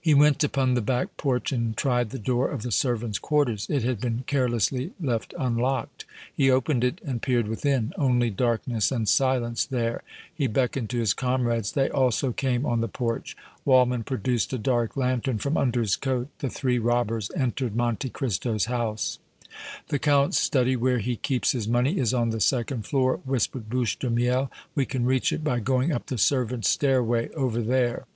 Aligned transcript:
He 0.00 0.14
went 0.14 0.42
upon 0.42 0.74
the 0.74 0.80
back 0.82 1.16
porch 1.16 1.52
and 1.52 1.76
tried 1.76 2.10
the 2.10 2.18
door 2.18 2.50
of 2.50 2.62
the 2.62 2.72
servants' 2.72 3.20
quarters. 3.20 3.68
It 3.70 3.84
had 3.84 4.00
been 4.00 4.24
carelessly 4.26 4.90
left 5.00 5.32
unlocked. 5.38 6.04
He 6.34 6.50
opened 6.50 6.82
it 6.82 7.00
and 7.06 7.22
peered 7.22 7.46
within. 7.46 7.92
Only 7.96 8.30
darkness 8.30 8.90
and 8.90 9.08
silence 9.08 9.64
there. 9.64 10.02
He 10.34 10.48
beckoned 10.48 10.90
to 10.90 10.98
his 10.98 11.14
comrades; 11.14 11.70
they 11.70 11.88
also 11.88 12.32
came 12.32 12.66
on 12.66 12.80
the 12.80 12.88
porch. 12.88 13.36
Waldmann 13.64 14.02
produced 14.04 14.52
a 14.52 14.58
dark 14.58 14.96
lantern 14.96 15.38
from 15.38 15.56
under 15.56 15.82
his 15.82 15.94
coat; 15.94 16.26
the 16.40 16.50
three 16.50 16.80
robbers 16.80 17.30
entered 17.36 17.76
Monte 17.76 18.10
Cristo's 18.10 18.64
house. 18.64 19.20
"The 19.86 20.00
Count's 20.00 20.40
study 20.40 20.74
where 20.74 20.98
he 20.98 21.14
keeps 21.14 21.52
his 21.52 21.68
money 21.68 21.96
is 21.98 22.12
on 22.12 22.30
the 22.30 22.40
second 22.40 22.86
floor," 22.86 23.18
whispered 23.24 23.70
Bouche 23.70 24.00
de 24.00 24.10
Miel. 24.10 24.50
"We 24.74 24.84
can 24.84 25.04
reach 25.04 25.30
it 25.32 25.44
by 25.44 25.60
going 25.60 25.92
up 25.92 26.06
the 26.06 26.18
servants' 26.18 26.68
stairway 26.70 27.28
over 27.34 27.62
there." 27.62 28.06